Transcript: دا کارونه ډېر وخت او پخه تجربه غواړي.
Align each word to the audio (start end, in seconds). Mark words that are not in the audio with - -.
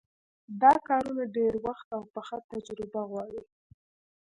دا 0.61 0.73
کارونه 0.87 1.23
ډېر 1.35 1.53
وخت 1.65 1.87
او 1.95 2.01
پخه 2.13 2.37
تجربه 2.51 3.01
غواړي. 3.09 3.41